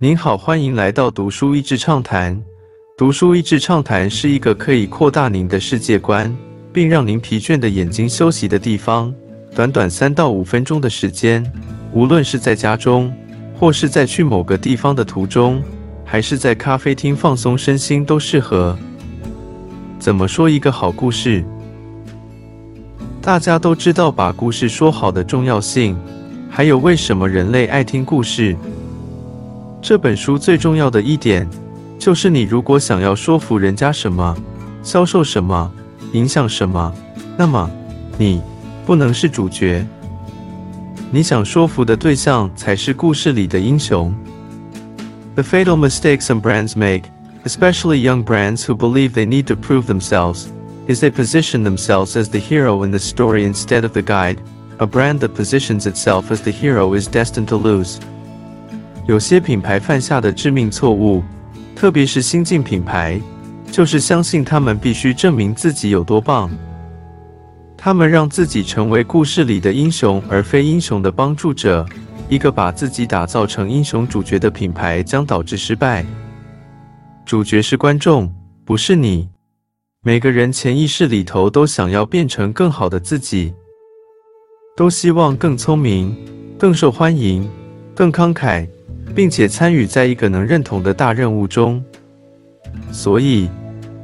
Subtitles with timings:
[0.00, 2.40] 您好，欢迎来到读书益智畅谈。
[2.96, 6.32] 读书益智畅谈是一个可以扩大您的世界观，
[6.72, 9.12] 并让您疲倦的眼睛休息的地方。
[9.56, 11.44] 短短三到五分钟的时间，
[11.92, 13.12] 无论是在家中，
[13.58, 15.60] 或是在去某个地方的途中，
[16.04, 18.78] 还是在咖啡厅放松身心，都适合。
[19.98, 21.44] 怎么说一个好故事？
[23.20, 25.98] 大家都知道把故事说好的重要性，
[26.48, 28.56] 还有为什么人类爱听故事。
[29.81, 31.47] 这本书最重要的一点，
[31.99, 34.35] 就是你如果想要说服人家什么，
[34.81, 35.71] 销售什么，
[36.13, 36.93] 影响什么，
[37.37, 37.69] 那么
[38.17, 38.41] 你
[38.85, 39.85] 不能是主角，
[41.11, 44.13] 你想说服的对象才是故事里的英雄。
[45.35, 47.03] The fatal mistake some brands make,
[47.43, 50.47] especially young brands who believe they need to prove themselves.
[50.87, 54.41] is they position themselves as the hero in the story instead of the guide.
[54.79, 57.99] A brand that positions itself as the hero is destined to lose.
[59.08, 61.24] 有些品牌犯下的致命错误，
[61.74, 63.18] 特别是新进品牌，
[63.72, 66.50] 就是相信他们必须证明自己有多棒。
[67.74, 71.86] 他们让自己成为故事里的英雄，而非英雄的帮助者。
[72.28, 76.04] 一个把自己打造成英雄主角的品牌将导致失败。
[77.24, 78.30] 主角是观众，
[78.66, 79.26] 不是你。
[80.02, 83.54] 每个人潜意识里头都想要变成更好的自己，
[84.76, 86.14] 都希望更聪明、
[86.58, 87.48] 更受欢迎、
[87.94, 88.68] 更慷慨，
[89.14, 91.82] 并且参与在一个能认同的大任务中。
[92.92, 93.48] 所以，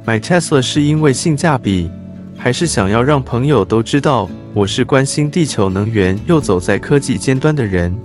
[0.05, 1.89] 买 Tesla 是因为性价比，
[2.37, 7.95] 还是想要让朋友都知道我是关心地球能源又走在科技尖端的人？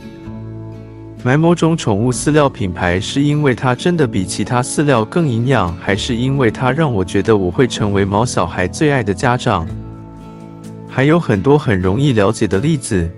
[1.22, 9.68] 买某种宠物饲料品牌，是因为它真的比其他饲料更营养，还是因为它让我觉得我会成为毛小孩最爱的家长？
[10.88, 13.08] 还有很多很容易了解的例子。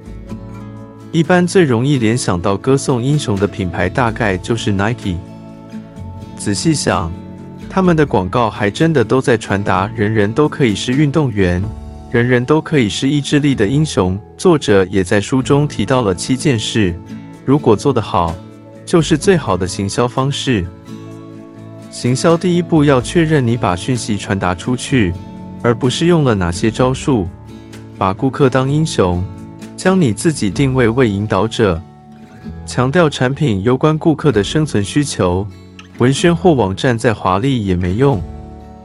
[1.12, 5.18] 一般最容易联想到歌颂英雄的品牌，大概就是 Nike。
[6.38, 7.12] 仔细想，
[7.68, 11.62] 他们的广告还真的都在传达：人人都可以是运动员，
[12.10, 14.18] 人人都可以是意志力的英雄。
[14.38, 16.98] 作者也在书中提到了七件事。
[17.44, 18.34] 如果做得好，
[18.86, 20.64] 就是最好的行销方式。
[21.90, 25.12] 行销第一步要确认你把讯息传达出去，
[25.60, 27.28] 而不是用了哪些招数。
[27.98, 29.22] 把顾客当英雄，
[29.76, 31.80] 将你自己定位为引导者，
[32.66, 35.46] 强调产品攸关顾客的生存需求。
[35.98, 38.20] 文宣或网站再华丽也没用，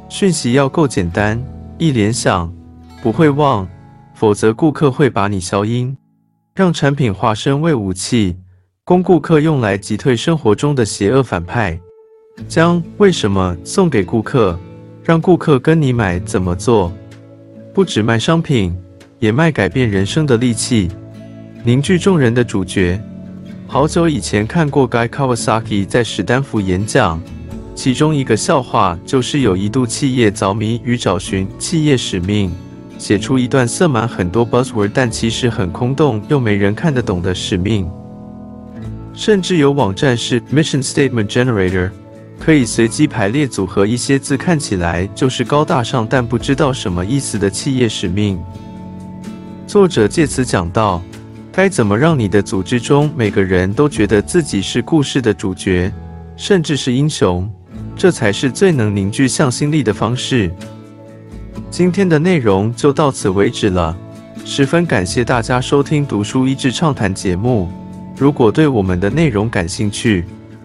[0.10, 1.42] 讯息要够简单，
[1.78, 2.54] 易联想，
[3.02, 3.68] 不会忘，
[4.14, 5.96] 否则顾客会把你消音。
[6.54, 8.36] 让产品化身为武器。
[8.84, 11.78] 供顾客用来击退生活中的邪恶反派，
[12.48, 14.58] 将为什么送给顾客，
[15.04, 16.94] 让顾客跟你买怎么做？
[17.74, 18.74] 不只卖商品，
[19.20, 20.90] 也卖改变人生的利器，
[21.64, 23.02] 凝聚众人的主角。
[23.66, 27.20] 好久以前看过 Guy Kawasaki 在史丹福演讲，
[27.74, 32.52] 其中一个笑话就是有一度企业着迷于找寻企业使命，
[33.00, 37.90] 写出一段塞满很多 buzzword 但其实很空洞又没人看得懂的使命。
[39.16, 41.90] 甚至有网站是 Mission Statement Generator，
[42.40, 48.40] 可以随机排列组合一些字，看起来就是高大上，但不知道什么意思的企业使命。
[49.68, 51.02] 作者借此讲到，
[51.52, 55.92] 该怎么让你的组织中每个人都觉得自己是故事的主角，
[56.38, 57.48] 甚至是英雄，
[57.94, 60.50] 这才是最能凝聚向心力的方式。
[61.70, 63.96] 今天的内容就到此为止了，
[64.46, 67.68] 十分感谢大家收听《读书益智畅谈》节目。
[68.18, 70.24] 如果对我们的内容感兴趣，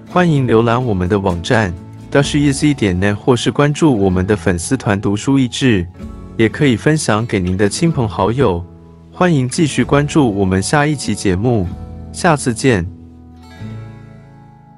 [0.08, 1.74] 欢迎浏览我们的网站
[2.08, 5.84] dashuz 点 net，或是关注我们的粉丝团“读书益智”，
[6.38, 8.64] 也可以分享给您的亲朋好友。
[9.14, 11.68] 欢迎继续关注我们下一期节目，
[12.12, 12.91] 下次见。